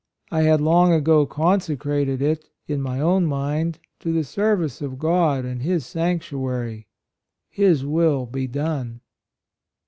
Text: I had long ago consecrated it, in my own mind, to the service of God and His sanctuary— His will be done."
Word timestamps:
I 0.31 0.41
had 0.41 0.61
long 0.61 0.91
ago 0.93 1.27
consecrated 1.27 2.23
it, 2.23 2.49
in 2.67 2.81
my 2.81 2.99
own 2.99 3.27
mind, 3.27 3.77
to 3.99 4.11
the 4.11 4.23
service 4.23 4.81
of 4.81 4.97
God 4.97 5.45
and 5.45 5.61
His 5.61 5.85
sanctuary— 5.85 6.87
His 7.61 7.85
will 7.85 8.25
be 8.25 8.47
done." 8.47 9.01